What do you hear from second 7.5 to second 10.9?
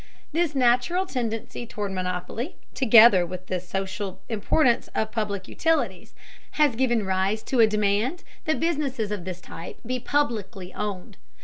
a demand that businesses of this type be publicly